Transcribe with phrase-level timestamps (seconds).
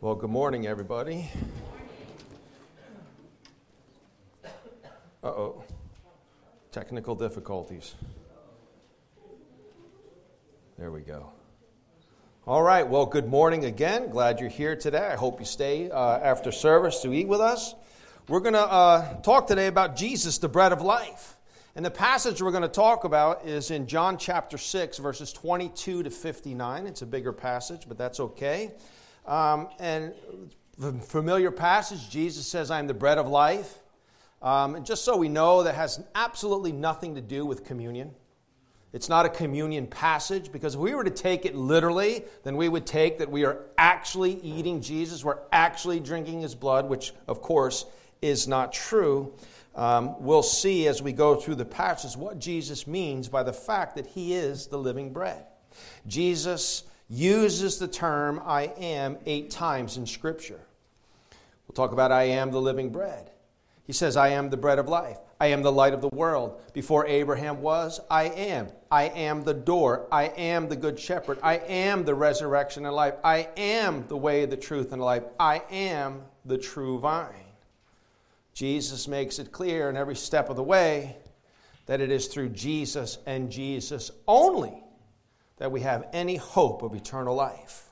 [0.00, 1.28] Well, good morning, everybody.
[4.44, 5.64] Uh oh.
[6.70, 7.96] Technical difficulties.
[10.78, 11.32] There we go.
[12.46, 14.10] All right, well, good morning again.
[14.10, 15.04] Glad you're here today.
[15.04, 17.74] I hope you stay uh, after service to eat with us.
[18.28, 21.34] We're going to uh, talk today about Jesus, the bread of life.
[21.74, 26.04] And the passage we're going to talk about is in John chapter 6, verses 22
[26.04, 26.86] to 59.
[26.86, 28.70] It's a bigger passage, but that's okay.
[29.28, 30.14] Um, and
[31.02, 33.78] familiar passage, Jesus says, I am the bread of life.
[34.40, 38.14] Um, and just so we know, that has absolutely nothing to do with communion.
[38.94, 42.70] It's not a communion passage because if we were to take it literally, then we
[42.70, 47.42] would take that we are actually eating Jesus, we're actually drinking his blood, which of
[47.42, 47.84] course
[48.22, 49.34] is not true.
[49.74, 53.94] Um, we'll see as we go through the passage what Jesus means by the fact
[53.96, 55.44] that he is the living bread.
[56.06, 60.60] Jesus uses the term I am eight times in Scripture.
[61.66, 63.30] We'll talk about I am the living bread.
[63.84, 65.18] He says, I am the bread of life.
[65.40, 66.60] I am the light of the world.
[66.72, 68.68] Before Abraham was, I am.
[68.90, 70.06] I am the door.
[70.10, 71.38] I am the good shepherd.
[71.42, 73.14] I am the resurrection and life.
[73.22, 75.22] I am the way, the truth, and life.
[75.38, 77.34] I am the true vine.
[78.52, 81.16] Jesus makes it clear in every step of the way
[81.86, 84.82] that it is through Jesus and Jesus only
[85.58, 87.84] that we have any hope of eternal life.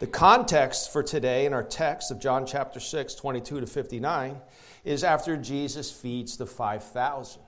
[0.00, 4.40] The context for today in our text of John chapter 6, 22 to 59,
[4.84, 7.42] is after Jesus feeds the 5,000.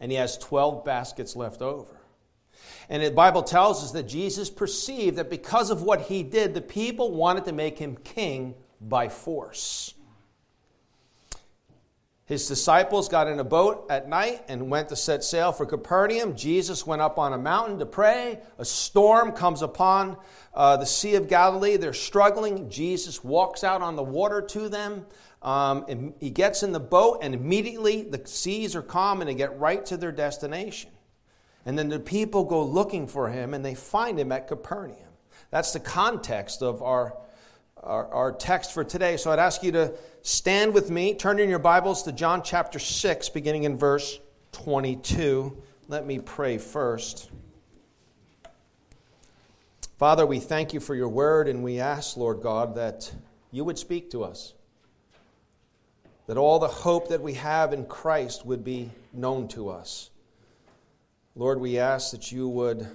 [0.00, 2.00] And he has 12 baskets left over.
[2.88, 6.60] And the Bible tells us that Jesus perceived that because of what he did, the
[6.60, 9.94] people wanted to make him king by force.
[12.32, 16.34] His disciples got in a boat at night and went to set sail for Capernaum.
[16.34, 18.40] Jesus went up on a mountain to pray.
[18.56, 20.16] A storm comes upon
[20.54, 21.76] uh, the Sea of Galilee.
[21.76, 22.70] They're struggling.
[22.70, 25.04] Jesus walks out on the water to them.
[25.42, 29.34] Um, and he gets in the boat, and immediately the seas are calm and they
[29.34, 30.90] get right to their destination.
[31.66, 34.96] And then the people go looking for him and they find him at Capernaum.
[35.50, 37.14] That's the context of our
[37.82, 39.16] our, our text for today.
[39.16, 42.78] So I'd ask you to stand with me, turn in your Bibles to John chapter
[42.78, 44.20] 6, beginning in verse
[44.52, 45.56] 22.
[45.88, 47.30] Let me pray first.
[49.98, 53.12] Father, we thank you for your word, and we ask, Lord God, that
[53.50, 54.54] you would speak to us.
[56.28, 60.10] That all the hope that we have in Christ would be known to us.
[61.34, 62.86] Lord, we ask that you would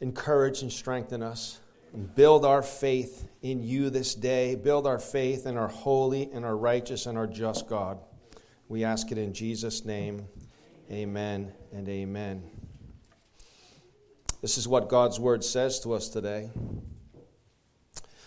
[0.00, 1.58] encourage and strengthen us
[1.92, 4.54] and build our faith in you this day.
[4.54, 7.98] Build our faith in our holy and our righteous and our just God.
[8.68, 10.26] We ask it in Jesus' name.
[10.90, 12.44] Amen and amen.
[14.42, 16.50] This is what God's word says to us today.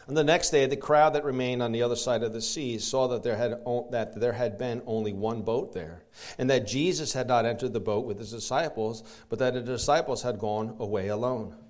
[0.08, 2.80] On the next day, the crowd that remained on the other side of the sea
[2.80, 3.52] saw that there had,
[3.92, 6.04] that there had been only one boat there,
[6.40, 10.24] and that Jesus had not entered the boat with his disciples, but that the disciples
[10.24, 11.56] had gone away alone.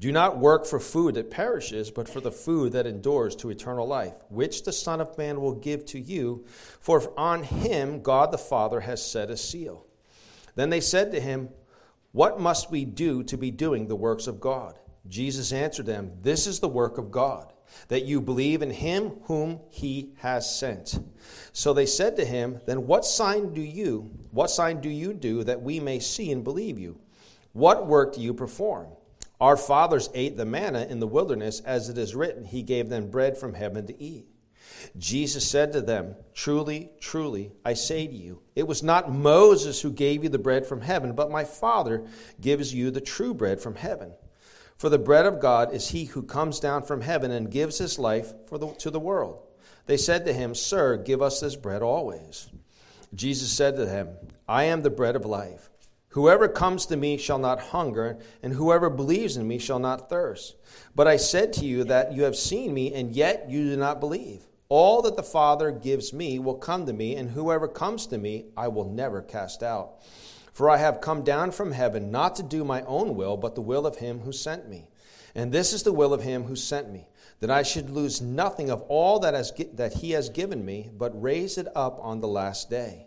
[0.00, 3.86] Do not work for food that perishes, but for the food that endures to eternal
[3.86, 6.46] life, which the Son of Man will give to you,
[6.80, 9.86] for on him God the Father has set a seal.
[10.54, 11.50] Then they said to him,
[12.12, 14.78] What must we do to be doing the works of God?
[15.06, 17.52] Jesus answered them, This is the work of God,
[17.88, 20.98] that you believe in him whom he has sent.
[21.52, 25.44] So they said to him, Then what sign do you, what sign do you do
[25.44, 26.98] that we may see and believe you?
[27.52, 28.86] What work do you perform?
[29.40, 33.10] Our fathers ate the manna in the wilderness, as it is written, He gave them
[33.10, 34.26] bread from heaven to eat.
[34.96, 39.92] Jesus said to them, Truly, truly, I say to you, it was not Moses who
[39.92, 42.04] gave you the bread from heaven, but my Father
[42.40, 44.12] gives you the true bread from heaven.
[44.76, 47.98] For the bread of God is he who comes down from heaven and gives his
[47.98, 49.42] life for the, to the world.
[49.86, 52.48] They said to him, Sir, give us this bread always.
[53.14, 54.08] Jesus said to them,
[54.48, 55.68] I am the bread of life.
[56.10, 60.56] Whoever comes to me shall not hunger, and whoever believes in me shall not thirst.
[60.94, 64.00] But I said to you that you have seen me, and yet you do not
[64.00, 64.46] believe.
[64.68, 68.46] All that the Father gives me will come to me, and whoever comes to me
[68.56, 70.02] I will never cast out.
[70.52, 73.60] For I have come down from heaven not to do my own will, but the
[73.60, 74.88] will of him who sent me.
[75.36, 77.06] And this is the will of him who sent me,
[77.38, 81.22] that I should lose nothing of all that, has, that he has given me, but
[81.22, 83.06] raise it up on the last day.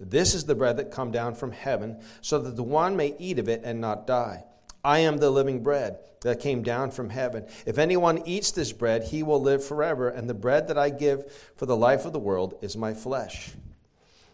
[0.00, 3.38] This is the bread that come down from heaven, so that the one may eat
[3.38, 4.44] of it and not die.
[4.82, 7.46] I am the living bread that came down from heaven.
[7.66, 11.30] If anyone eats this bread, he will live forever, and the bread that I give
[11.56, 13.52] for the life of the world is my flesh.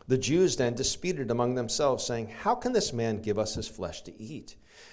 [0.08, 4.02] The Jews then disputed among themselves, saying, How can this man give us his flesh
[4.02, 4.54] to eat?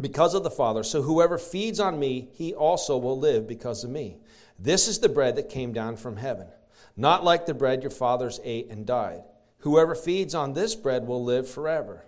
[0.00, 0.82] because of the Father.
[0.82, 4.18] So whoever feeds on me, he also will live because of me.
[4.58, 6.46] This is the bread that came down from heaven,
[6.96, 9.22] not like the bread your fathers ate and died.
[9.60, 12.04] Whoever feeds on this bread will live forever.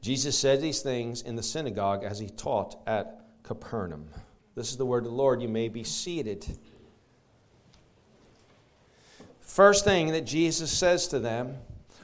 [0.00, 4.08] Jesus said these things in the synagogue as he taught at Capernaum.
[4.54, 5.42] This is the word of the Lord.
[5.42, 6.46] You may be seated.
[9.40, 11.56] First thing that Jesus says to them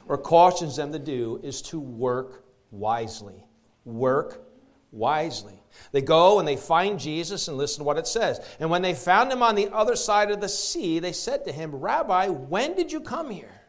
[0.07, 3.45] or cautions them to do is to work wisely.
[3.85, 4.41] Work
[4.91, 5.61] wisely.
[5.91, 8.39] They go and they find Jesus and listen to what it says.
[8.59, 11.51] And when they found him on the other side of the sea, they said to
[11.51, 13.61] him, Rabbi, when did you come here?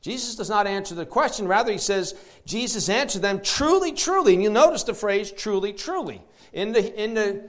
[0.00, 1.48] Jesus does not answer the question.
[1.48, 2.14] Rather, he says,
[2.44, 4.34] Jesus answered them, truly, truly.
[4.34, 6.22] And you notice the phrase, truly, truly.
[6.52, 7.48] In the, in the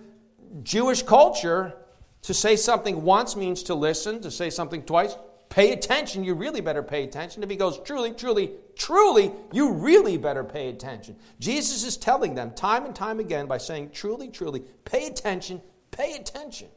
[0.64, 1.76] Jewish culture,
[2.24, 5.16] to say something once means to listen, to say something twice
[5.50, 6.24] pay attention.
[6.24, 7.44] You really better pay attention.
[7.44, 11.16] If he goes, truly, truly, truly, you really better pay attention.
[11.40, 16.16] Jesus is telling them time and time again by saying, truly, truly, pay attention, pay
[16.16, 16.70] attention.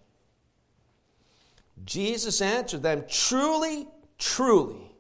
[1.85, 3.87] Jesus answered them, truly,
[4.19, 4.91] truly.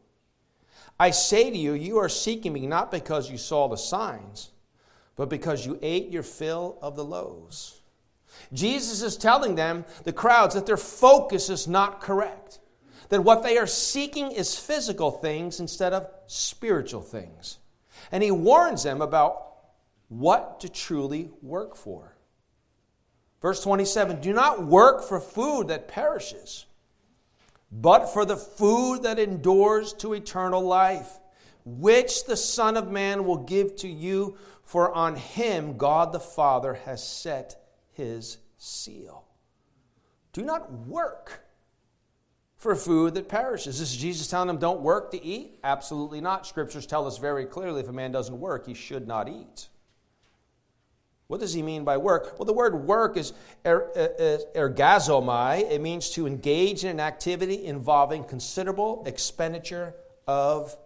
[0.98, 4.50] I say to you, you are seeking me not because you saw the signs,
[5.16, 7.80] but because you ate your fill of the loaves.
[8.52, 12.59] Jesus is telling them, the crowds, that their focus is not correct
[13.10, 17.58] that what they are seeking is physical things instead of spiritual things.
[18.10, 19.50] And he warns them about
[20.08, 22.16] what to truly work for.
[23.42, 26.66] Verse 27 Do not work for food that perishes,
[27.70, 31.18] but for the food that endures to eternal life,
[31.64, 36.74] which the Son of Man will give to you, for on him God the Father
[36.74, 37.60] has set
[37.92, 39.24] his seal.
[40.32, 41.44] Do not work
[42.60, 43.80] for food that perishes.
[43.80, 45.58] This Is Jesus telling them don't work to eat?
[45.64, 46.46] Absolutely not.
[46.46, 49.68] Scriptures tell us very clearly if a man doesn't work, he should not eat.
[51.26, 52.38] What does he mean by work?
[52.38, 53.32] Well, the word work is
[53.64, 55.70] er, er, er, ergazomai.
[55.70, 59.94] It means to engage in an activity involving considerable expenditure
[60.26, 60.76] of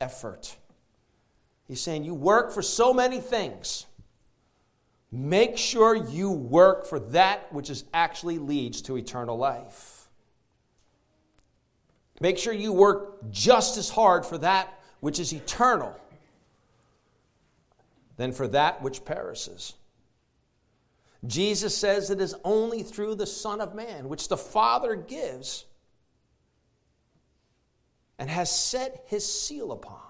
[0.00, 0.56] effort.
[1.66, 3.86] He's saying you work for so many things.
[5.10, 9.93] Make sure you work for that which is actually leads to eternal life.
[12.20, 15.94] Make sure you work just as hard for that which is eternal
[18.16, 19.74] than for that which perishes.
[21.26, 25.64] Jesus says it is only through the Son of Man, which the Father gives
[28.18, 30.00] and has set his seal upon,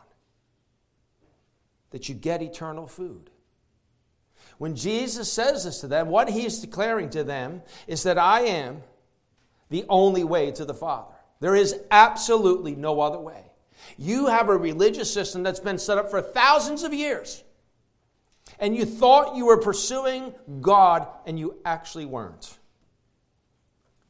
[1.90, 3.30] that you get eternal food.
[4.58, 8.42] When Jesus says this to them, what he is declaring to them is that I
[8.42, 8.82] am
[9.70, 11.13] the only way to the Father.
[11.40, 13.44] There is absolutely no other way.
[13.98, 17.42] You have a religious system that's been set up for thousands of years.
[18.58, 22.58] And you thought you were pursuing God, and you actually weren't.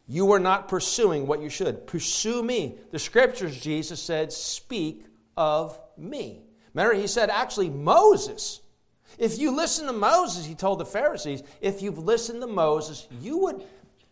[0.06, 1.86] You were not pursuing what you should.
[1.86, 2.76] Pursue me.
[2.90, 6.42] The scriptures, Jesus said, speak of me.
[6.74, 8.60] Remember, he said, actually, Moses.
[9.16, 13.38] If you listen to Moses, he told the Pharisees, if you've listened to Moses, you
[13.38, 13.62] would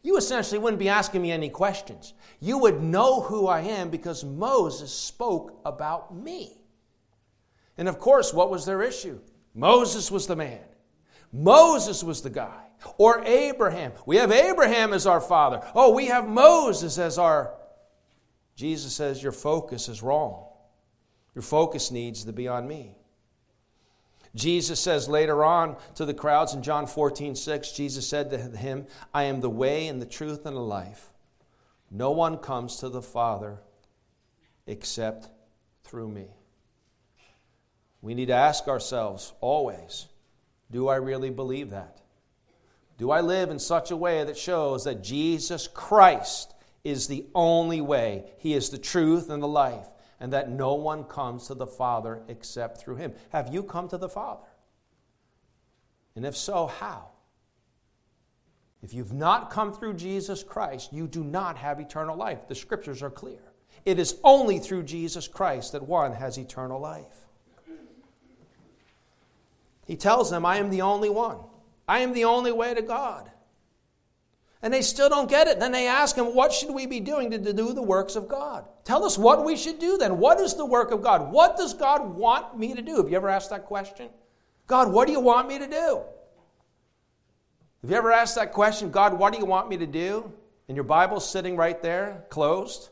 [0.02, 2.14] you essentially wouldn't be asking me any questions.
[2.40, 6.58] You would know who I am because Moses spoke about me.
[7.78, 9.20] And of course, what was their issue?
[9.54, 10.64] Moses was the man.
[11.32, 12.66] Moses was the guy.
[12.98, 13.92] Or Abraham.
[14.06, 15.62] We have Abraham as our father.
[15.74, 17.54] Oh, we have Moses as our.
[18.56, 20.46] Jesus says, Your focus is wrong.
[21.34, 22.96] Your focus needs to be on me.
[24.34, 28.86] Jesus says later on to the crowds in John 14, 6, Jesus said to him,
[29.12, 31.10] I am the way and the truth and the life.
[31.90, 33.58] No one comes to the Father
[34.66, 35.28] except
[35.84, 36.28] through me.
[38.00, 40.06] We need to ask ourselves always
[40.70, 42.00] do I really believe that?
[42.96, 47.82] Do I live in such a way that shows that Jesus Christ is the only
[47.82, 48.24] way?
[48.38, 49.86] He is the truth and the life,
[50.22, 53.12] and that no one comes to the Father except through Him.
[53.30, 54.46] Have you come to the Father?
[56.14, 57.08] And if so, how?
[58.82, 62.46] If you've not come through Jesus Christ, you do not have eternal life.
[62.46, 63.40] The scriptures are clear.
[63.84, 67.26] It is only through Jesus Christ that one has eternal life.
[69.88, 71.38] He tells them, I am the only one.
[71.88, 73.28] I am the only way to God.
[74.62, 75.58] And they still don't get it.
[75.58, 78.64] Then they ask him, What should we be doing to, do the works of God?
[78.84, 80.18] Tell us what we should do then.
[80.18, 81.32] What is the work of God?
[81.32, 82.96] What does God want me to do?
[82.96, 84.08] Have you ever asked that question?
[84.66, 86.02] God, what do you want me to do?
[87.82, 90.32] Have you ever asked that question, God, what do you want me to do?
[90.68, 92.90] And your Bible's sitting right there, closed.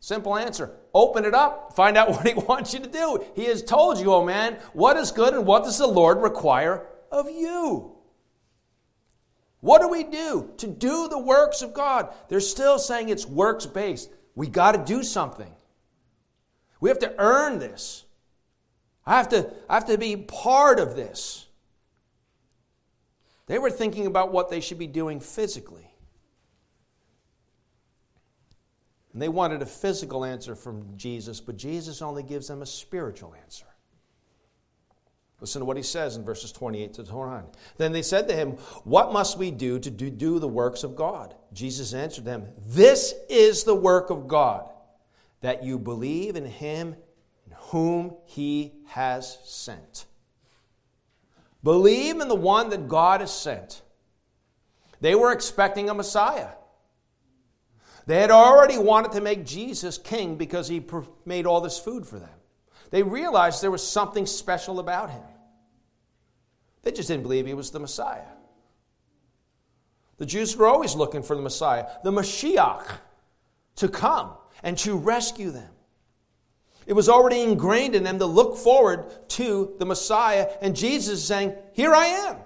[0.00, 0.76] Simple answer.
[0.92, 3.24] Open it up, find out what he wants you to do.
[3.34, 6.86] He has told you, oh man, what is good and what does the Lord require
[7.10, 7.97] of you?
[9.60, 12.12] What do we do to do the works of God?
[12.28, 14.10] They're still saying it's works based.
[14.34, 15.52] We got to do something.
[16.80, 18.04] We have to earn this.
[19.04, 21.46] I have to, I have to be part of this.
[23.46, 25.90] They were thinking about what they should be doing physically.
[29.12, 33.34] And they wanted a physical answer from Jesus, but Jesus only gives them a spiritual
[33.42, 33.66] answer.
[35.40, 37.44] Listen to what he says in verses 28 to 29.
[37.76, 38.52] Then they said to him,
[38.82, 41.34] What must we do to do the works of God?
[41.52, 44.68] Jesus answered them, This is the work of God,
[45.40, 46.96] that you believe in him
[47.70, 50.06] whom he has sent.
[51.62, 53.82] Believe in the one that God has sent.
[55.00, 56.50] They were expecting a Messiah.
[58.06, 60.82] They had already wanted to make Jesus king because he
[61.26, 62.37] made all this food for them.
[62.90, 65.22] They realized there was something special about him.
[66.82, 68.24] They just didn't believe he was the Messiah.
[70.16, 72.98] The Jews were always looking for the Messiah, the Mashiach,
[73.76, 75.70] to come and to rescue them.
[76.86, 81.54] It was already ingrained in them to look forward to the Messiah, and Jesus saying,
[81.74, 82.36] Here I am.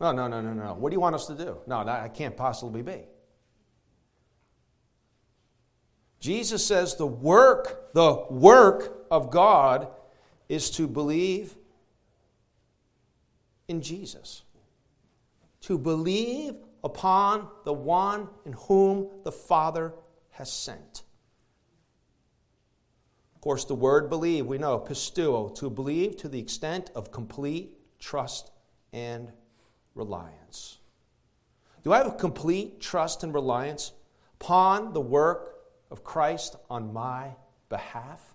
[0.00, 0.74] No, no, no, no, no.
[0.74, 1.58] What do you want us to do?
[1.66, 3.04] No, that can't possibly be.
[6.20, 9.88] Jesus says the work, the work of God
[10.48, 11.54] is to believe
[13.68, 14.42] in Jesus.
[15.62, 16.54] To believe
[16.84, 19.92] upon the one in whom the Father
[20.30, 21.02] has sent.
[23.34, 27.76] Of course, the word believe, we know, pisteuo, to believe to the extent of complete
[27.98, 28.50] trust
[28.92, 29.32] and
[29.94, 30.78] reliance.
[31.82, 33.92] Do I have a complete trust and reliance
[34.40, 35.55] upon the work
[35.90, 37.30] of Christ on my
[37.68, 38.34] behalf?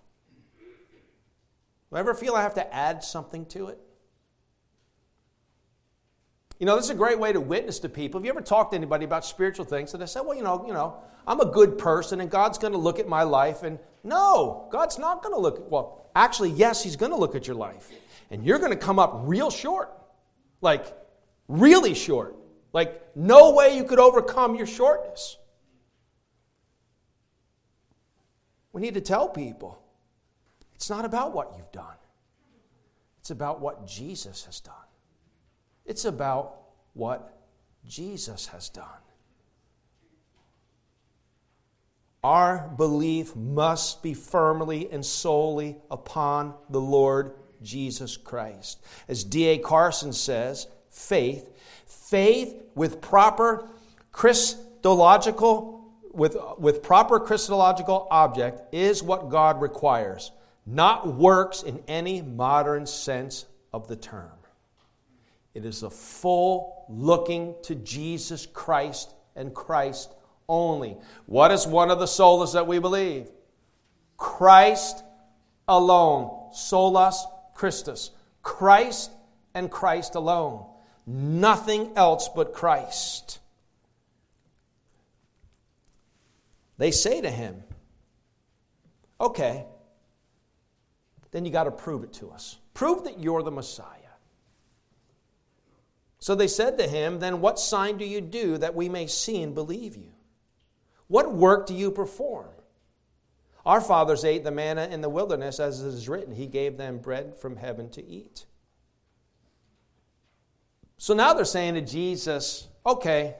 [1.90, 3.78] Do I ever feel I have to add something to it?
[6.58, 8.20] You know, this is a great way to witness to people.
[8.20, 10.64] Have you ever talked to anybody about spiritual things and they say, well, you know,
[10.66, 13.78] you know, I'm a good person and God's going to look at my life and
[14.04, 17.56] no, God's not going to look well, actually, yes, he's going to look at your
[17.56, 17.90] life.
[18.30, 19.92] And you're going to come up real short.
[20.60, 20.86] Like
[21.48, 22.36] really short.
[22.72, 25.36] Like no way you could overcome your shortness.
[28.72, 29.82] We need to tell people
[30.74, 31.96] it's not about what you've done,
[33.20, 34.74] it's about what Jesus has done.
[35.84, 36.60] It's about
[36.94, 37.38] what
[37.86, 38.86] Jesus has done.
[42.22, 48.80] Our belief must be firmly and solely upon the Lord Jesus Christ.
[49.08, 49.58] As D.A.
[49.58, 51.50] Carson says, faith,
[51.84, 53.68] faith with proper
[54.12, 55.81] Christological
[56.12, 60.32] with, with proper Christological object is what God requires,
[60.66, 64.30] not works in any modern sense of the term.
[65.54, 70.12] It is a full looking to Jesus Christ and Christ
[70.48, 70.96] only.
[71.26, 73.30] What is one of the solas that we believe?
[74.16, 75.02] Christ
[75.68, 76.52] alone.
[76.52, 78.10] Solus Christus.
[78.42, 79.10] Christ
[79.54, 80.66] and Christ alone.
[81.06, 83.40] Nothing else but Christ.
[86.82, 87.62] They say to him,
[89.20, 89.66] Okay,
[91.30, 92.58] then you got to prove it to us.
[92.74, 93.86] Prove that you're the Messiah.
[96.18, 99.40] So they said to him, Then what sign do you do that we may see
[99.44, 100.10] and believe you?
[101.06, 102.50] What work do you perform?
[103.64, 106.98] Our fathers ate the manna in the wilderness, as it is written, He gave them
[106.98, 108.44] bread from heaven to eat.
[110.98, 113.36] So now they're saying to Jesus, Okay,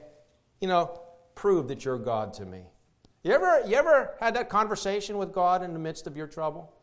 [0.61, 0.97] you know,
[1.35, 2.67] prove that you're God to me.
[3.23, 6.73] You ever, you ever had that conversation with God in the midst of your trouble?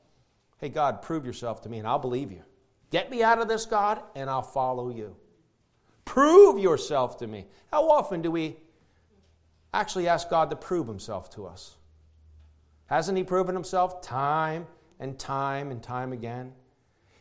[0.59, 2.42] Hey, God, prove yourself to me and I'll believe you.
[2.90, 5.16] Get me out of this, God, and I'll follow you.
[6.06, 7.47] Prove yourself to me.
[7.70, 8.56] How often do we
[9.73, 11.76] actually ask God to prove himself to us?
[12.87, 14.66] Hasn't he proven himself time
[14.99, 16.52] and time and time again?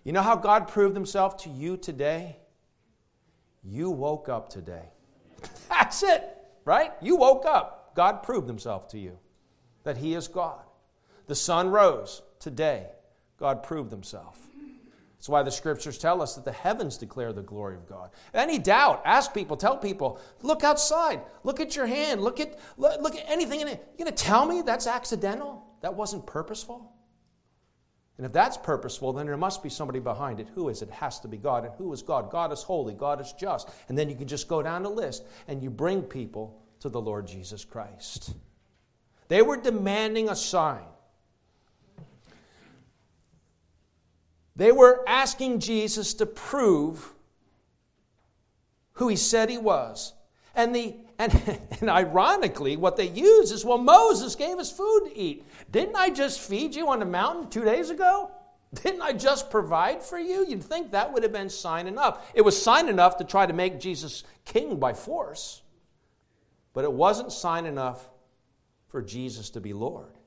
[0.04, 2.38] You know how God proved himself to you today?
[3.64, 4.90] You woke up today.
[5.70, 6.94] That's it, right?
[7.02, 7.79] You woke up.
[8.00, 9.20] God proved himself to you
[9.84, 10.64] that he is God.
[11.28, 12.88] The sun rose today.
[13.38, 14.40] God proved himself.
[15.18, 18.12] That's why the scriptures tell us that the heavens declare the glory of God.
[18.34, 23.18] Any doubt, ask people, tell people, look outside, look at your hand, look at, look,
[23.18, 23.86] at anything in it.
[23.98, 25.62] You're going to tell me that's accidental?
[25.82, 26.94] That wasn't purposeful?
[28.16, 30.48] And if that's purposeful, then there must be somebody behind it.
[30.56, 30.88] Who is it?
[30.88, 30.94] it?
[30.94, 31.66] has to be God.
[31.66, 32.32] And who is God?
[32.32, 33.70] God is holy, God is just.
[33.90, 37.02] And then you can just go down the list and you bring people to the
[37.02, 38.34] Lord Jesus Christ.
[39.28, 40.84] They were demanding a sign.
[44.56, 47.14] They were asking Jesus to prove
[48.94, 50.14] who he said he was.
[50.54, 55.18] And, the, and, and ironically, what they use is well, Moses gave us food to
[55.18, 55.46] eat.
[55.72, 58.32] Didn't I just feed you on the mountain two days ago?
[58.74, 60.46] Didn't I just provide for you?
[60.46, 62.30] You'd think that would have been sign enough.
[62.36, 65.62] It was sign enough to try to make Jesus king by force.
[66.74, 68.10] But it wasn't sign enough
[68.88, 70.18] for Jesus to be Lord.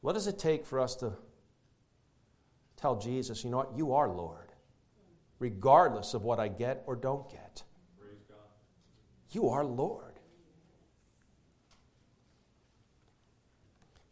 [0.00, 1.12] What does it take for us to
[2.76, 4.52] tell Jesus, you know what, you are Lord,
[5.38, 7.62] regardless of what I get or don't get?
[9.30, 10.18] You are Lord.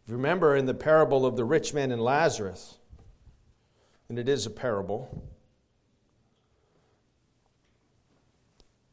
[0.06, 2.78] Remember in the parable of the rich man and Lazarus,
[4.08, 5.24] and it is a parable.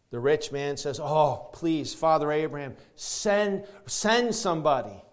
[0.09, 5.03] The rich man says, Oh, please, Father Abraham, send, send somebody.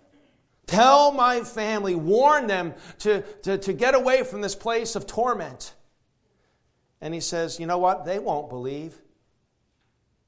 [0.66, 5.74] Tell my family, warn them to, to, to get away from this place of torment.
[7.00, 8.04] And he says, You know what?
[8.04, 8.96] They won't believe,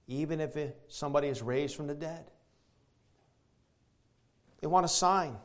[0.08, 2.30] even if it, somebody is raised from the dead.
[4.60, 5.36] They want a sign.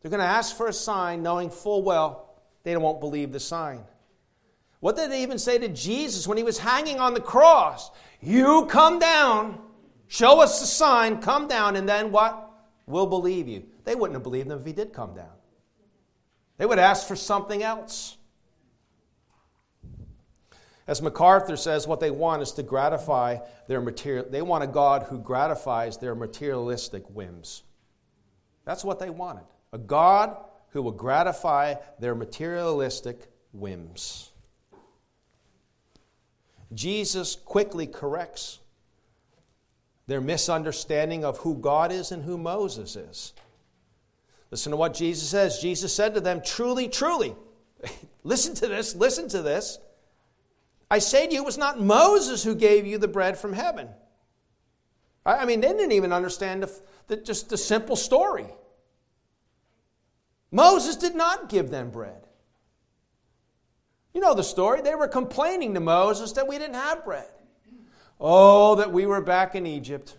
[0.00, 2.28] They're going to ask for a sign, knowing full well
[2.62, 3.84] they won't believe the sign.
[4.82, 7.92] What did they even say to Jesus when he was hanging on the cross?
[8.20, 9.60] You come down,
[10.08, 12.50] show us the sign, come down, and then what?
[12.86, 13.62] We'll believe you.
[13.84, 15.30] They wouldn't have believed him if he did come down.
[16.58, 18.16] They would ask for something else.
[20.88, 24.26] As MacArthur says, what they want is to gratify their material.
[24.28, 27.62] They want a God who gratifies their materialistic whims.
[28.64, 29.44] That's what they wanted.
[29.72, 30.36] A God
[30.70, 34.31] who will gratify their materialistic whims.
[36.74, 38.60] Jesus quickly corrects
[40.06, 43.32] their misunderstanding of who God is and who Moses is.
[44.50, 45.58] Listen to what Jesus says.
[45.60, 47.34] Jesus said to them, Truly, truly,
[48.24, 49.78] listen to this, listen to this.
[50.90, 53.88] I say to you, it was not Moses who gave you the bread from heaven.
[55.24, 58.46] I mean, they didn't even understand the, the, just the simple story.
[60.50, 62.26] Moses did not give them bread.
[64.14, 64.82] You know the story.
[64.82, 67.28] They were complaining to Moses that we didn't have bread.
[68.20, 70.16] Oh, that we were back in Egypt.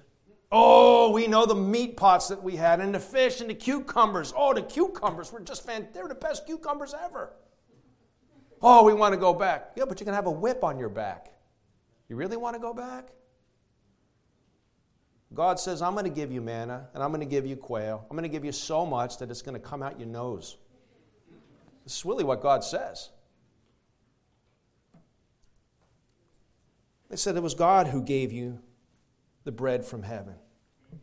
[0.51, 4.33] Oh, we know the meat pots that we had and the fish and the cucumbers.
[4.35, 5.93] Oh, the cucumbers were just fantastic.
[5.93, 7.33] They're the best cucumbers ever.
[8.61, 9.71] Oh, we want to go back.
[9.75, 11.31] Yeah, but you're going to have a whip on your back.
[12.07, 13.09] You really want to go back?
[15.33, 18.05] God says, I'm going to give you manna and I'm going to give you quail.
[18.09, 20.57] I'm going to give you so much that it's going to come out your nose.
[21.83, 23.09] This is really what God says.
[27.13, 28.57] They said it was God who gave you
[29.43, 30.33] the bread from heaven.
[30.91, 30.99] It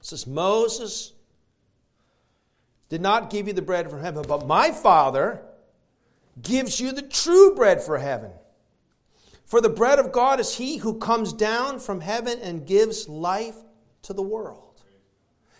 [0.00, 1.12] says, Moses
[2.88, 5.42] did not give you the bread from heaven, but my Father
[6.42, 8.32] gives you the true bread for heaven.
[9.44, 13.58] For the bread of God is he who comes down from heaven and gives life
[14.02, 14.82] to the world.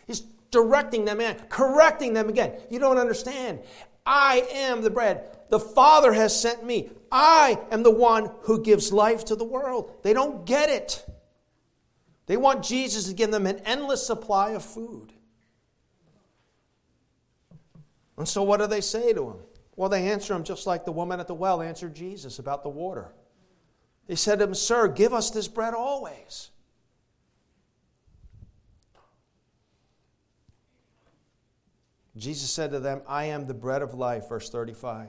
[0.08, 2.54] He's directing them in, correcting them again.
[2.68, 3.60] You don't understand.
[4.04, 5.37] I am the bread.
[5.50, 6.90] The Father has sent me.
[7.10, 9.92] I am the one who gives life to the world.
[10.02, 11.04] They don't get it.
[12.26, 15.12] They want Jesus to give them an endless supply of food.
[18.18, 19.36] And so, what do they say to him?
[19.76, 22.68] Well, they answer him just like the woman at the well answered Jesus about the
[22.68, 23.12] water.
[24.08, 26.50] They said to him, Sir, give us this bread always.
[32.16, 35.08] Jesus said to them, I am the bread of life, verse 35.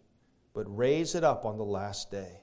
[0.53, 2.41] but raise it up on the last day.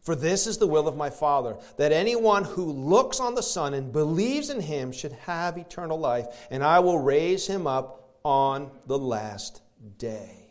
[0.00, 3.74] For this is the will of my Father, that anyone who looks on the Son
[3.74, 8.70] and believes in him should have eternal life, and I will raise him up on
[8.86, 9.60] the last
[9.98, 10.48] day.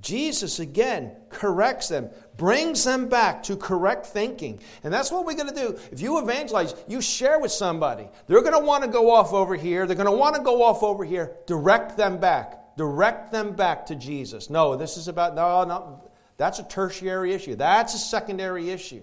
[0.00, 4.60] Jesus again corrects them, brings them back to correct thinking.
[4.82, 5.78] And that's what we're going to do.
[5.92, 8.08] If you evangelize, you share with somebody.
[8.26, 9.86] They're going to want to go off over here.
[9.86, 11.36] They're going to want to go off over here.
[11.46, 12.63] Direct them back.
[12.76, 14.50] Direct them back to Jesus.
[14.50, 16.10] No, this is about, no, no.
[16.36, 17.54] That's a tertiary issue.
[17.54, 19.02] That's a secondary issue.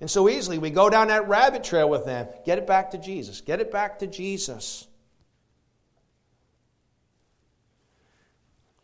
[0.00, 2.28] And so easily we go down that rabbit trail with them.
[2.44, 3.40] Get it back to Jesus.
[3.40, 4.86] Get it back to Jesus.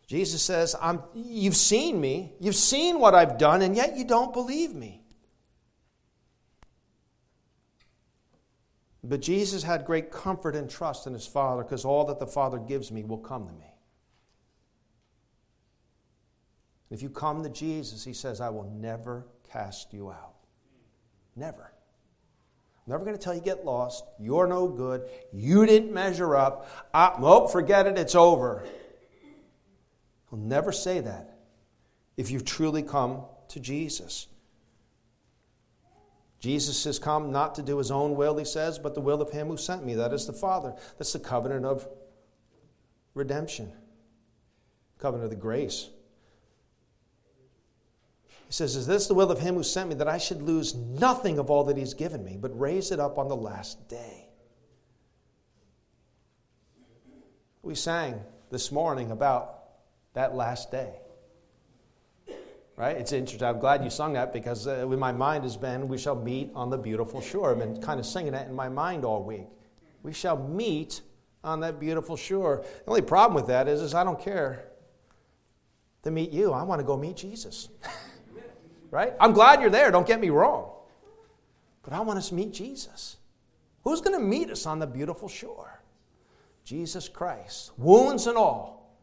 [0.07, 4.33] Jesus says, I'm, You've seen me, you've seen what I've done, and yet you don't
[4.33, 5.03] believe me.
[9.03, 12.57] But Jesus had great comfort and trust in his Father because all that the Father
[12.57, 13.71] gives me will come to me.
[16.89, 20.33] If you come to Jesus, he says, I will never cast you out.
[21.35, 21.71] Never.
[22.85, 24.03] I'm never going to tell you get lost.
[24.19, 25.07] You're no good.
[25.31, 26.67] You didn't measure up.
[26.93, 27.97] I, nope, forget it.
[27.97, 28.65] It's over.
[30.29, 31.37] He'll never say that
[32.17, 34.27] if you've truly come to Jesus.
[36.39, 39.31] Jesus has come not to do his own will, he says, but the will of
[39.31, 39.95] him who sent me.
[39.95, 40.73] That is the Father.
[40.97, 41.87] That's the covenant of
[43.13, 43.71] redemption,
[44.97, 45.89] covenant of the grace.
[48.49, 50.73] He says, Is this the will of him who sent me, that I should lose
[50.73, 54.27] nothing of all that he's given me, but raise it up on the last day?
[57.61, 59.59] We sang this morning about
[60.15, 60.95] that last day.
[62.75, 62.97] Right?
[62.97, 63.47] It's interesting.
[63.47, 66.71] I'm glad you sung that because uh, my mind has been, we shall meet on
[66.71, 67.51] the beautiful shore.
[67.51, 69.45] I've been kind of singing that in my mind all week.
[70.01, 71.01] We shall meet
[71.43, 72.65] on that beautiful shore.
[72.85, 74.69] The only problem with that is, is I don't care
[76.01, 76.51] to meet you.
[76.51, 77.69] I want to go meet Jesus.
[78.91, 79.13] right?
[79.19, 80.71] I'm glad you're there, don't get me wrong.
[81.83, 83.17] But I want us to meet Jesus.
[83.83, 85.81] Who's going to meet us on the beautiful shore?
[86.63, 87.71] Jesus Christ.
[87.77, 88.99] Wounds and all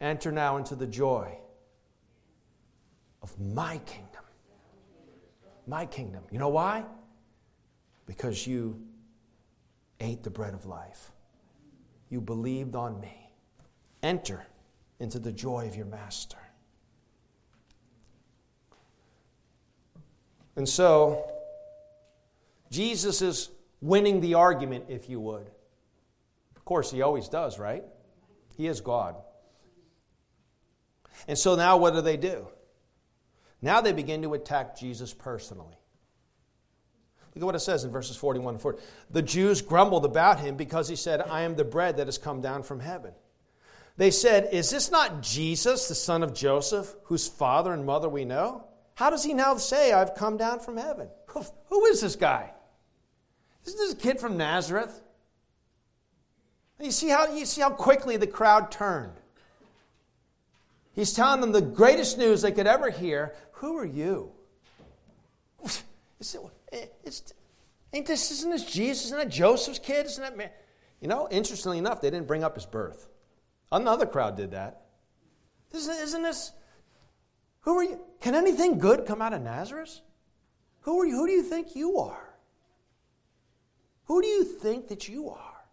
[0.00, 1.38] enter now into the joy
[3.22, 4.24] of my kingdom.
[5.66, 6.24] My kingdom.
[6.30, 6.84] You know why?
[8.06, 8.80] Because you
[10.00, 11.12] ate the bread of life.
[12.08, 13.32] You believed on me.
[14.02, 14.44] Enter
[14.98, 16.38] into the joy of your master.
[20.56, 21.30] And so,
[22.70, 25.46] Jesus is winning the argument, if you would.
[26.56, 27.84] Of course, he always does, right?
[28.56, 29.16] He is God.
[31.26, 32.46] And so now what do they do?
[33.62, 35.76] Now they begin to attack Jesus personally.
[37.34, 38.78] Look at what it says in verses 41 and 40.
[39.10, 42.40] The Jews grumbled about him because he said, I am the bread that has come
[42.40, 43.12] down from heaven.
[43.96, 48.24] They said, Is this not Jesus, the son of Joseph, whose father and mother we
[48.24, 48.64] know?
[49.00, 51.08] How does he now say, I've come down from heaven?
[51.70, 52.52] Who is this guy?
[53.64, 55.00] Isn't this a kid from Nazareth?
[56.78, 59.14] You see how, you see how quickly the crowd turned.
[60.92, 63.34] He's telling them the greatest news they could ever hear.
[63.52, 64.32] Who are you?
[65.64, 65.82] It's,
[67.02, 67.32] it's,
[67.94, 69.06] ain't this, isn't this Jesus?
[69.06, 70.04] Isn't that Joseph's kid?
[70.04, 70.50] Isn't that man?
[71.00, 73.08] You know, interestingly enough, they didn't bring up his birth.
[73.72, 74.82] Another crowd did that.
[75.72, 76.52] Isn't this,
[77.60, 78.00] who are you?
[78.20, 80.00] Can anything good come out of Nazareth?
[80.82, 81.16] Who are you?
[81.16, 82.34] Who do you think you are?
[84.04, 85.64] Who do you think that you are?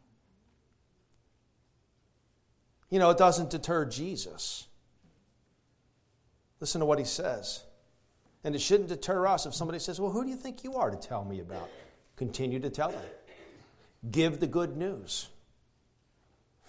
[2.90, 4.68] You know, it doesn't deter Jesus.
[6.60, 7.64] Listen to what he says.
[8.44, 10.90] And it shouldn't deter us if somebody says, Well, who do you think you are
[10.90, 11.70] to tell me about?
[12.16, 13.04] Continue to tell them.
[14.10, 15.28] Give the good news.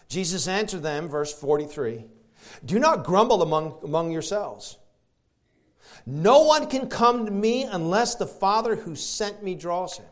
[0.09, 2.05] Jesus answered them, verse 43
[2.65, 4.79] Do not grumble among, among yourselves.
[6.07, 10.07] No one can come to me unless the Father who sent me draws him.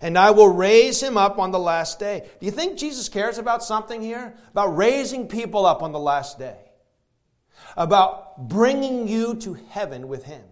[0.00, 2.28] And I will raise him up on the last day.
[2.38, 4.34] Do you think Jesus cares about something here?
[4.52, 6.56] About raising people up on the last day?
[7.76, 10.42] About bringing you to heaven with him?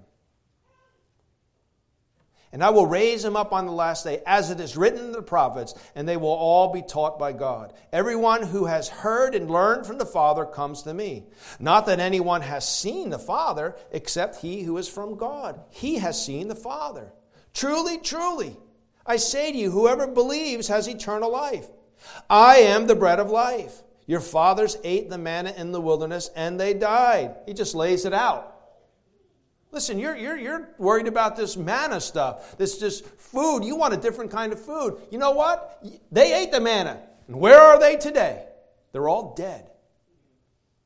[2.53, 5.13] And I will raise him up on the last day, as it is written in
[5.13, 7.73] the prophets, and they will all be taught by God.
[7.93, 11.27] Everyone who has heard and learned from the Father comes to me.
[11.61, 15.61] Not that anyone has seen the Father, except he who is from God.
[15.71, 17.13] He has seen the Father.
[17.55, 18.57] Truly, truly,
[19.07, 21.69] I say to you, whoever believes has eternal life.
[22.29, 23.83] I am the bread of life.
[24.07, 27.37] Your fathers ate the manna in the wilderness, and they died.
[27.47, 28.60] He just lays it out.
[29.73, 33.65] Listen, you're, you're, you're worried about this manna stuff, this just food.
[33.65, 35.01] You want a different kind of food.
[35.11, 35.85] You know what?
[36.11, 37.01] They ate the manna.
[37.29, 38.45] And where are they today?
[38.93, 39.71] They're all dead.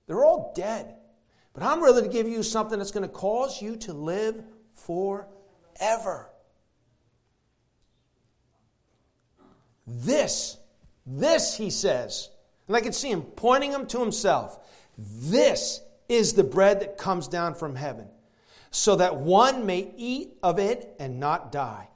[0.07, 0.95] They're all dead.
[1.55, 4.43] But I'm ready to give you something that's going to cause you to live
[4.75, 6.29] forever.
[9.87, 10.59] This,
[11.07, 12.29] this, he says,
[12.67, 14.59] and I can see him pointing him to himself.
[14.99, 18.09] This is the bread that comes down from heaven
[18.75, 21.89] so that one may eat of it and not die.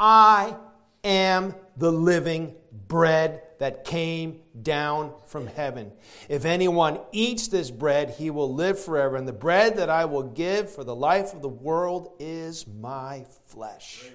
[0.00, 0.56] I
[1.04, 2.56] am the living
[2.88, 5.92] bread that came down from heaven.
[6.28, 9.14] If anyone eats this bread, he will live forever.
[9.14, 13.24] And the bread that I will give for the life of the world is my
[13.46, 14.10] flesh.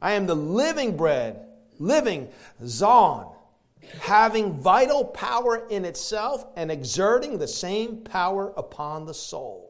[0.00, 1.48] I am the living bread,
[1.78, 2.30] living
[2.64, 3.30] Zon,
[4.00, 9.69] having vital power in itself and exerting the same power upon the soul.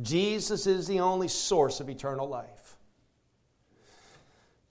[0.00, 2.76] Jesus is the only source of eternal life.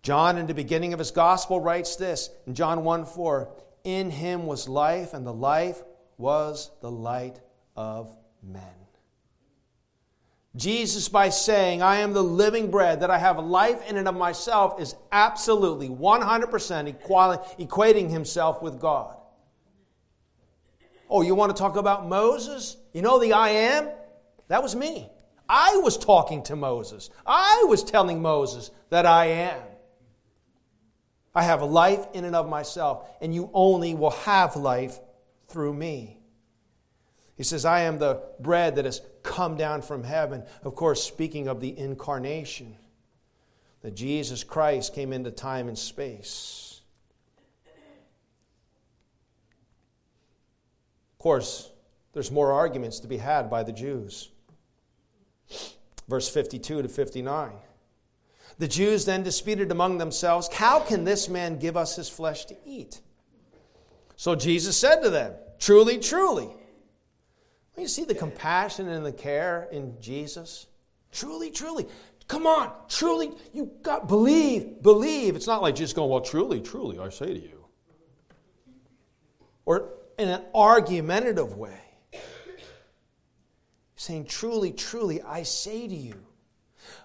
[0.01, 3.49] John, in the beginning of his gospel, writes this in John 1 4
[3.83, 5.83] In him was life, and the life
[6.17, 7.39] was the light
[7.75, 8.63] of men.
[10.55, 14.15] Jesus, by saying, I am the living bread, that I have life in and of
[14.15, 16.95] myself, is absolutely 100%
[17.59, 19.15] equating himself with God.
[21.09, 22.75] Oh, you want to talk about Moses?
[22.91, 23.89] You know the I am?
[24.49, 25.09] That was me.
[25.53, 27.09] I was talking to Moses.
[27.27, 29.61] I was telling Moses that I am.
[31.35, 34.97] I have a life in and of myself, and you only will have life
[35.49, 36.21] through me.
[37.35, 40.43] He says, I am the bread that has come down from heaven.
[40.63, 42.77] Of course, speaking of the incarnation,
[43.81, 46.79] that Jesus Christ came into time and space.
[51.13, 51.69] Of course,
[52.13, 54.29] there's more arguments to be had by the Jews.
[56.07, 57.53] Verse 52 to 59.
[58.57, 62.55] The Jews then disputed among themselves, How can this man give us his flesh to
[62.65, 63.01] eat?
[64.15, 66.49] So Jesus said to them, Truly, truly.
[67.77, 70.67] You see the compassion and the care in Jesus?
[71.11, 71.87] Truly, truly.
[72.27, 75.35] Come on, truly, you got believe, believe.
[75.35, 77.65] It's not like just going, well, truly, truly, I say to you.
[79.65, 81.79] Or in an argumentative way
[84.01, 86.15] saying, Truly, truly, I say to you,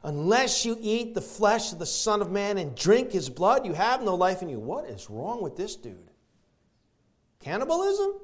[0.03, 3.75] unless you eat the flesh of the Son of Man and drink his blood, you
[3.75, 4.59] have no life in you.
[4.59, 6.11] What is wrong with this dude?
[7.41, 8.15] Cannibalism?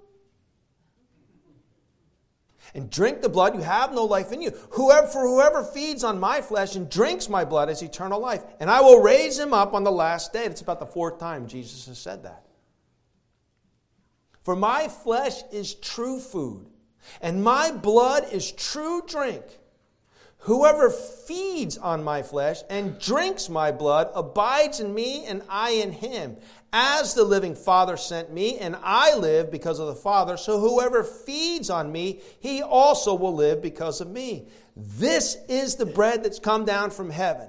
[2.75, 4.53] And drink the blood, you have no life in you.
[4.71, 8.71] Whoever, for whoever feeds on my flesh and drinks my blood has eternal life, and
[8.71, 10.47] I will raise him up on the last day.
[10.47, 12.47] It's about the fourth time Jesus has said that.
[14.45, 16.72] For my flesh is true food
[17.21, 19.45] and my blood is true drink.
[20.39, 25.93] Whoever feeds on my flesh and drinks my blood abides in me and I in
[25.93, 26.37] him.
[26.73, 31.05] As the living Father sent me, and I live because of the Father, so whoever
[31.05, 34.49] feeds on me, he also will live because of me.
[34.75, 37.49] This is the bread that's come down from heaven,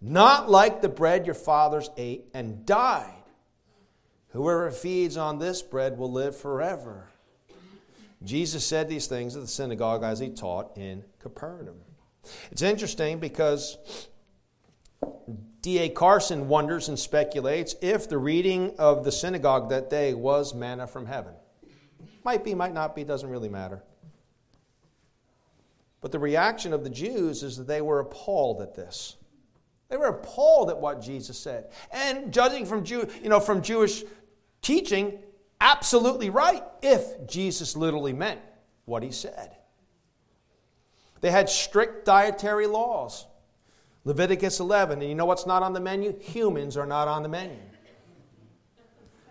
[0.00, 3.22] not like the bread your fathers ate and died.
[4.30, 7.05] Whoever feeds on this bread will live forever.
[8.26, 11.76] Jesus said these things at the synagogue as he taught in Capernaum.
[12.50, 13.78] It's interesting because
[15.60, 15.88] D.A.
[15.90, 21.06] Carson wonders and speculates if the reading of the synagogue that day was manna from
[21.06, 21.34] heaven.
[22.24, 23.82] Might be, might not be, doesn't really matter.
[26.00, 29.16] But the reaction of the Jews is that they were appalled at this.
[29.88, 31.70] They were appalled at what Jesus said.
[31.92, 34.02] And judging from, Jew, you know, from Jewish
[34.62, 35.20] teaching,
[35.60, 38.40] absolutely right if Jesus literally meant
[38.84, 39.56] what he said.
[41.20, 43.26] They had strict dietary laws.
[44.04, 46.16] Leviticus 11, and you know what's not on the menu?
[46.20, 47.58] Humans are not on the menu.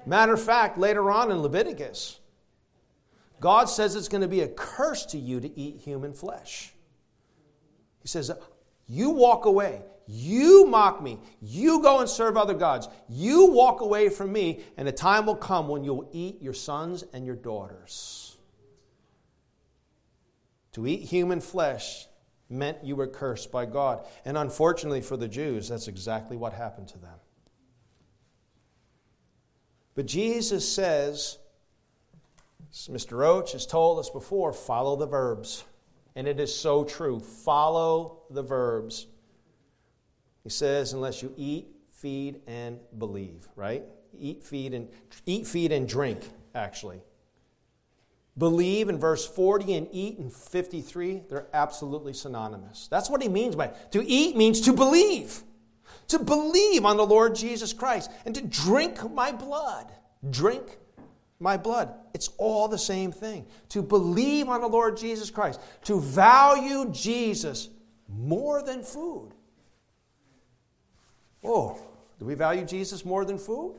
[0.06, 2.20] Matter of fact, later on in Leviticus,
[3.40, 6.74] God says it's going to be a curse to you to eat human flesh.
[8.02, 8.32] He says,
[8.88, 9.82] You walk away.
[10.08, 11.20] You mock me.
[11.42, 12.88] You go and serve other gods.
[13.10, 17.04] You walk away from me, and a time will come when you'll eat your sons
[17.14, 18.38] and your daughters.
[20.74, 22.08] To eat human flesh
[22.50, 24.06] meant you were cursed by God.
[24.26, 27.18] And unfortunately for the Jews, that's exactly what happened to them.
[29.96, 31.38] But Jesus says,
[32.72, 33.18] Mr.
[33.18, 35.64] Roach has told us before, follow the verbs.
[36.16, 37.20] And it is so true.
[37.20, 39.08] Follow the verbs.
[40.46, 43.84] He says, unless you eat, feed, and believe, right?
[44.18, 44.88] Eat, feed, and
[45.26, 46.20] eat, feed, and drink,
[46.54, 47.02] actually.
[48.38, 52.88] Believe in verse 40 and eat in 53, they're absolutely synonymous.
[52.92, 53.70] That's what he means by.
[53.90, 55.42] To eat means to believe.
[56.10, 59.92] To believe on the Lord Jesus Christ and to drink my blood.
[60.30, 60.78] Drink
[61.40, 61.92] my blood.
[62.14, 63.48] It's all the same thing.
[63.70, 67.70] To believe on the Lord Jesus Christ, to value Jesus
[68.08, 69.32] more than food.
[71.46, 71.78] Oh,
[72.20, 73.76] do we value Jesus more than food?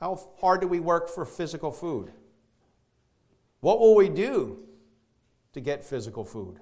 [0.00, 2.12] How hard do we work for physical food?
[3.60, 4.60] What will we do
[5.52, 6.60] to get physical food?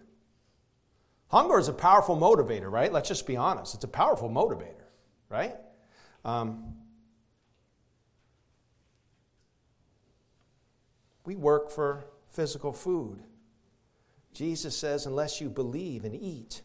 [1.28, 2.92] Hunger is a powerful motivator, right?
[2.92, 3.74] Let's just be honest.
[3.74, 4.86] It's a powerful motivator,
[5.28, 5.56] right?
[6.24, 6.76] Um,
[11.26, 13.22] we work for physical food.
[14.32, 16.62] Jesus says, unless you believe and eat,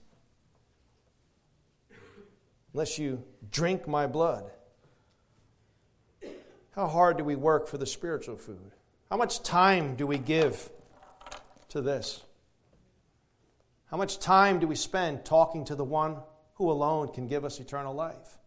[2.74, 4.52] unless you drink my blood,
[6.72, 8.72] how hard do we work for the spiritual food?
[9.10, 10.70] How much time do we give
[11.70, 12.24] to this?
[13.90, 16.18] How much time do we spend talking to the one
[16.54, 18.38] who alone can give us eternal life?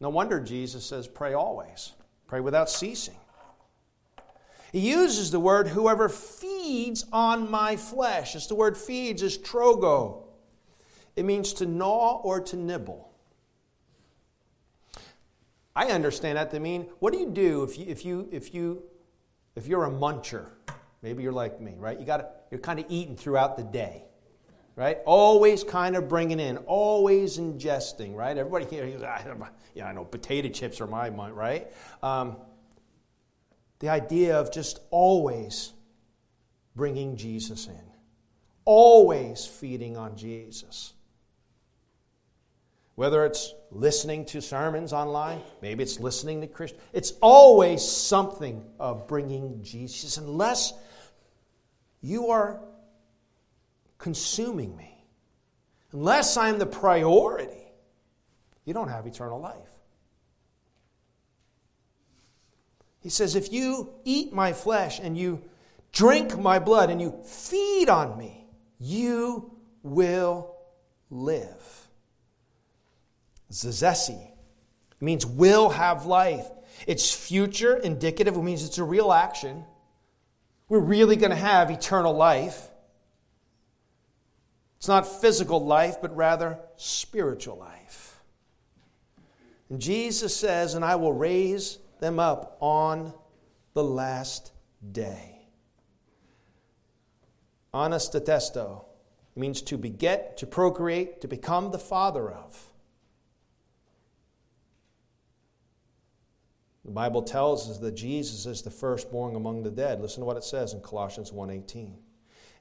[0.00, 1.92] No wonder Jesus says, pray always,
[2.26, 3.16] pray without ceasing.
[4.72, 8.34] He uses the word whoever feeds on my flesh.
[8.34, 10.24] It's the word feeds is trogo.
[11.16, 13.10] It means to gnaw or to nibble.
[15.74, 18.82] I understand that to mean what do you do if you if you if you
[19.56, 20.46] if you're a muncher?
[21.02, 21.98] Maybe you're like me, right?
[21.98, 24.04] You got you're kind of eating throughout the day,
[24.76, 24.98] right?
[25.06, 28.36] Always kind of bringing in, always ingesting, right?
[28.36, 28.86] Everybody here,
[29.74, 31.72] yeah, I know potato chips are my, my right?
[32.02, 32.36] Um,
[33.78, 35.72] the idea of just always
[36.76, 37.82] bringing Jesus in,
[38.64, 40.92] always feeding on Jesus.
[42.96, 49.06] Whether it's listening to sermons online, maybe it's listening to Christian, it's always something of
[49.08, 50.16] bringing Jesus.
[50.16, 50.74] Unless
[52.02, 52.60] you are
[53.98, 55.04] consuming me,
[55.92, 57.72] unless I'm the priority,
[58.64, 59.56] you don't have eternal life.
[63.00, 65.42] He says, If you eat my flesh and you
[65.92, 68.46] drink my blood and you feed on me,
[68.78, 70.56] you will
[71.10, 71.79] live.
[73.50, 74.30] Zazesi
[75.00, 76.46] means will have life.
[76.86, 79.64] It's future indicative, it means it's a real action.
[80.68, 82.68] We're really going to have eternal life.
[84.78, 88.20] It's not physical life, but rather spiritual life.
[89.68, 93.12] And Jesus says, And I will raise them up on
[93.74, 94.52] the last
[94.92, 95.40] day.
[97.74, 98.84] Anastatesto
[99.36, 102.69] means to beget, to procreate, to become the father of.
[106.90, 110.00] The Bible tells us that Jesus is the firstborn among the dead.
[110.00, 111.96] Listen to what it says in Colossians 1:18.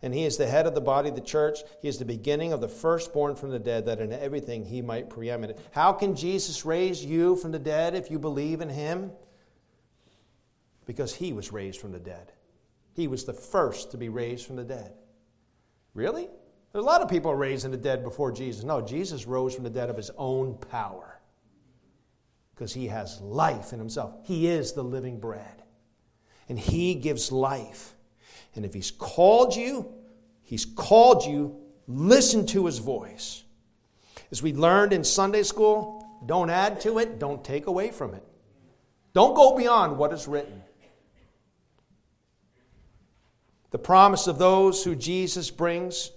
[0.04, 1.64] And he is the head of the body of the church.
[1.82, 5.10] He is the beginning of the firstborn from the dead, that in everything he might
[5.10, 5.58] preeminent.
[5.72, 9.14] How can Jesus raise you from the dead if you believe in him?
[10.86, 12.32] because he was raised from the dead.
[12.94, 14.92] He was the first to be raised from the dead.
[15.94, 16.28] Really?
[16.72, 18.64] There's a lot of people raised from the dead before Jesus.
[18.64, 21.19] No, Jesus rose from the dead of his own power
[22.60, 24.14] because he has life in himself.
[24.26, 25.64] He is the living bread,
[26.50, 27.96] and he gives life.
[28.54, 29.90] And if he's called you,
[30.42, 31.56] he's called you,
[31.88, 33.46] listen to his voice.
[34.30, 38.28] As we learned in Sunday school, don't add to it, don't take away from it.
[39.14, 40.62] Don't go beyond what is written.
[43.72, 46.12] The promise of those who Jesus brings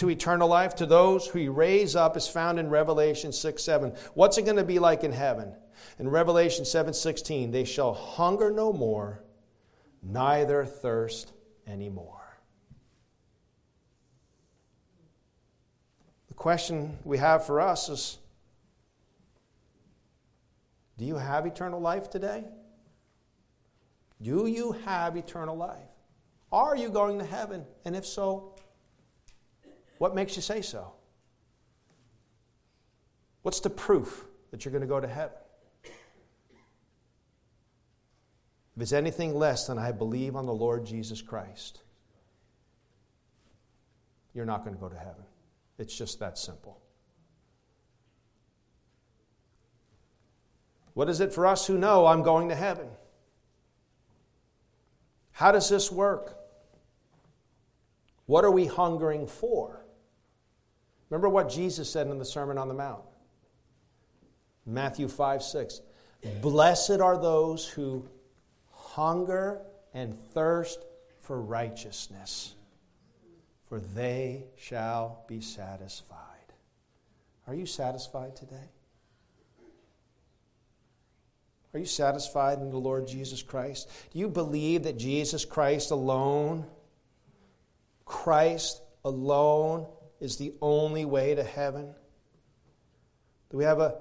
[0.00, 3.92] to eternal life, to those who he raised up, is found in Revelation 6 7.
[4.14, 5.52] What's it going to be like in heaven?
[5.98, 9.22] In Revelation 7 16, they shall hunger no more,
[10.02, 11.34] neither thirst
[11.66, 12.38] anymore.
[16.28, 18.18] The question we have for us is
[20.96, 22.44] Do you have eternal life today?
[24.22, 25.90] Do you have eternal life?
[26.50, 27.66] Are you going to heaven?
[27.84, 28.49] And if so,
[30.00, 30.94] what makes you say so?
[33.42, 35.36] What's the proof that you're going to go to heaven?
[38.74, 41.82] If it's anything less than I believe on the Lord Jesus Christ,
[44.32, 45.22] you're not going to go to heaven.
[45.78, 46.80] It's just that simple.
[50.94, 52.88] What is it for us who know I'm going to heaven?
[55.32, 56.38] How does this work?
[58.24, 59.79] What are we hungering for?
[61.10, 63.02] Remember what Jesus said in the Sermon on the Mount
[64.64, 65.80] Matthew 5 6.
[66.40, 68.08] Blessed are those who
[68.70, 69.60] hunger
[69.92, 70.84] and thirst
[71.20, 72.54] for righteousness,
[73.68, 76.16] for they shall be satisfied.
[77.46, 78.70] Are you satisfied today?
[81.72, 83.88] Are you satisfied in the Lord Jesus Christ?
[84.12, 86.66] Do you believe that Jesus Christ alone,
[88.04, 89.86] Christ alone,
[90.20, 91.94] is the only way to heaven?
[93.50, 93.96] Do we have a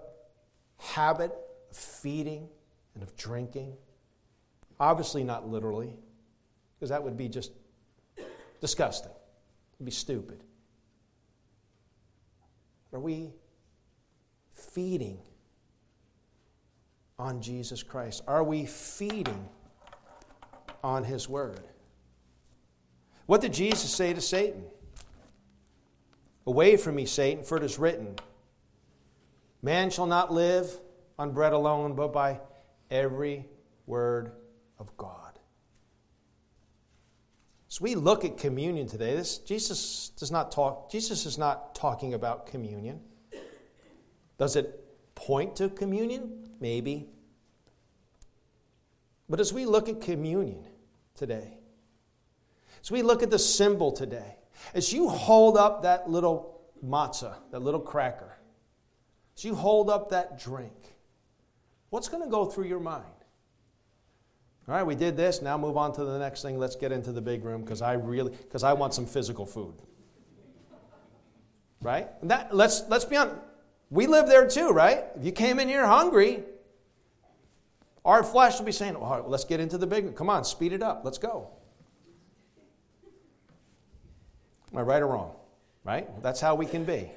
[0.78, 1.32] habit
[1.70, 2.48] of feeding
[2.94, 3.76] and of drinking?
[4.80, 5.98] Obviously, not literally,
[6.76, 7.52] because that would be just
[8.62, 9.12] disgusting.
[9.12, 10.44] It would be stupid.
[12.94, 13.34] Are we
[14.54, 15.20] feeding
[17.18, 18.24] on Jesus Christ?
[18.28, 19.48] Are we feeding
[20.84, 21.62] on His Word?
[23.26, 24.64] What did Jesus say to Satan?
[26.50, 28.16] Away from me, Satan, for it is written,
[29.62, 30.68] Man shall not live
[31.20, 32.39] on bread alone, but by
[32.89, 33.45] every
[33.86, 34.32] word
[34.80, 35.38] of God.
[37.70, 42.16] As we look at communion today, this Jesus does not talk, Jesus is not talking
[42.16, 43.00] about communion.
[44.39, 44.84] Does it
[45.14, 46.50] point to communion?
[46.60, 47.10] Maybe.
[49.30, 50.66] But as we look at communion
[51.14, 51.60] today,
[52.82, 54.39] as we look at the symbol today,
[54.74, 58.38] as you hold up that little matzah, that little cracker,
[59.38, 60.95] as you hold up that drink,
[61.89, 63.05] what's going to go through your mind?
[64.68, 65.41] All right, we did this.
[65.41, 66.60] Now move on to the next thing.
[66.60, 69.74] Let's get into the big room because I really because I want some physical food.
[71.82, 72.07] Right?
[72.22, 73.38] And that let's let's be honest.
[73.89, 75.05] We live there too, right?
[75.16, 76.43] If you came in here hungry,
[78.05, 80.14] our flesh will be saying, All right, let's get into the big room.
[80.14, 81.01] Come on, speed it up.
[81.03, 81.49] Let's go.
[84.72, 85.36] Am I right or wrong?
[85.84, 86.08] Right?
[86.22, 87.10] That's how we can be.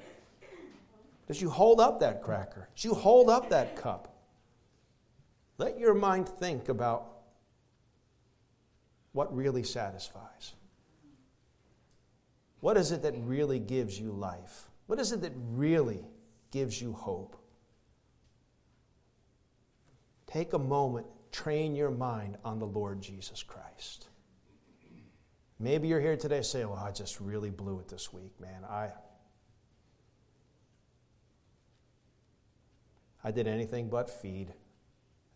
[1.29, 4.15] As you hold up that cracker, as you hold up that cup,
[5.59, 7.09] let your mind think about
[9.13, 10.55] what really satisfies.
[12.61, 14.71] What is it that really gives you life?
[14.87, 16.05] What is it that really
[16.51, 17.37] gives you hope?
[20.27, 24.07] Take a moment, train your mind on the Lord Jesus Christ.
[25.63, 28.65] Maybe you're here today say, Well, I just really blew it this week, man.
[28.69, 28.91] I
[33.23, 34.53] I did anything but feed.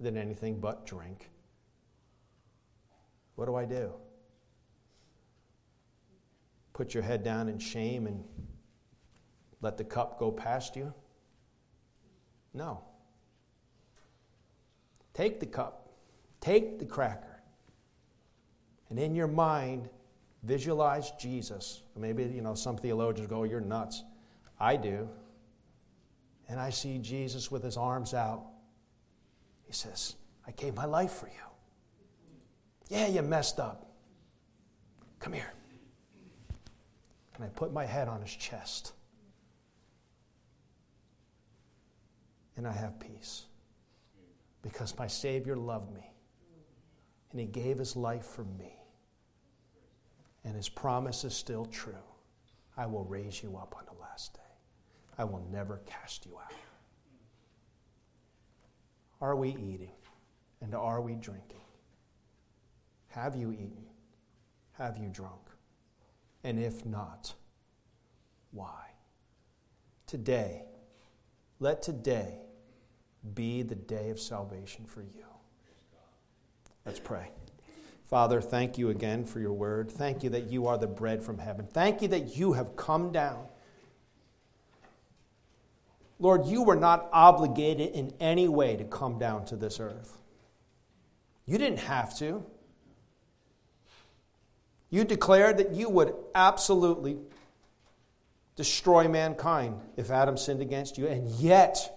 [0.01, 1.31] I did anything but drink.
[3.37, 3.93] What do I do?
[6.73, 8.25] Put your head down in shame and
[9.61, 10.93] let the cup go past you?
[12.53, 12.83] No.
[15.15, 15.93] Take the cup,
[16.41, 17.43] take the cracker,
[18.91, 19.89] and in your mind,
[20.47, 21.83] visualize Jesus.
[21.97, 24.05] Maybe, you know, some theologians go, You're nuts.
[24.59, 25.09] I do.
[26.49, 28.45] And I see Jesus with his arms out.
[29.67, 30.15] He says,
[30.47, 31.33] I gave my life for you.
[32.89, 33.91] Yeah, you messed up.
[35.19, 35.53] Come here.
[37.35, 38.93] And I put my head on his chest.
[42.57, 43.47] And I have peace.
[44.63, 46.09] Because my Savior loved me.
[47.33, 48.73] And he gave his life for me.
[50.47, 51.95] And his promise is still true.
[52.77, 54.41] I will raise you up on the last day.
[55.19, 56.53] I will never cast you out.
[59.21, 59.91] Are we eating?
[60.63, 61.61] And are we drinking?
[63.09, 63.87] Have you eaten?
[64.79, 65.41] Have you drunk?
[66.45, 67.35] And if not,
[68.53, 68.91] why?
[70.07, 70.63] Today,
[71.59, 72.39] let today
[73.35, 75.25] be the day of salvation for you.
[76.85, 77.31] Let's pray.
[78.07, 79.91] Father, thank you again for your word.
[79.91, 81.67] Thank you that you are the bread from heaven.
[81.67, 83.47] Thank you that you have come down.
[86.19, 90.17] Lord, you were not obligated in any way to come down to this earth.
[91.45, 92.45] You didn't have to.
[94.89, 97.19] You declared that you would absolutely
[98.55, 101.93] destroy mankind if Adam sinned against you, and yet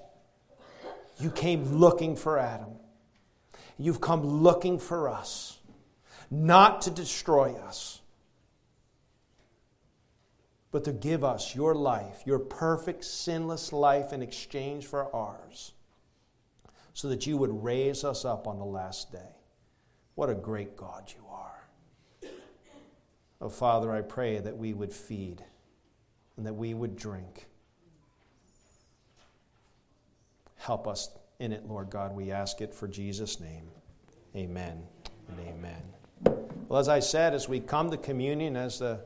[1.19, 2.69] You came looking for Adam.
[3.77, 5.58] You've come looking for us,
[6.31, 8.01] not to destroy us,
[10.71, 15.73] but to give us your life, your perfect, sinless life in exchange for ours,
[16.93, 19.35] so that you would raise us up on the last day.
[20.15, 22.29] What a great God you are.
[23.41, 25.43] Oh, Father, I pray that we would feed
[26.35, 27.47] and that we would drink.
[30.57, 31.09] Help us
[31.39, 32.15] in it, Lord God.
[32.15, 33.69] We ask it for Jesus' name.
[34.35, 34.83] Amen
[35.29, 35.98] and amen.
[36.23, 38.99] Well, as I said, as we come to communion, as the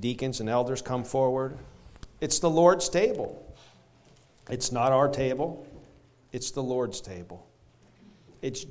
[0.00, 1.58] deacons and elders come forward,
[2.20, 3.46] it's the Lord's table.
[4.48, 5.66] It's not our table,
[6.32, 7.46] it's the Lord's table.
[8.42, 8.58] It's